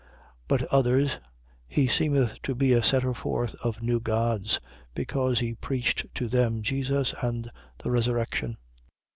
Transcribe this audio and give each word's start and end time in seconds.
But 0.47 0.63
others: 0.73 1.19
He 1.67 1.85
seemeth 1.85 2.41
to 2.41 2.55
be 2.55 2.73
a 2.73 2.81
setter 2.81 3.13
forth 3.13 3.53
of 3.63 3.83
new 3.83 3.99
gods. 3.99 4.59
Because 4.95 5.37
he 5.41 5.53
preached 5.53 6.07
to 6.15 6.27
them 6.27 6.63
Jesus 6.63 7.13
and 7.21 7.51
the 7.77 7.91
resurrection. 7.91 8.57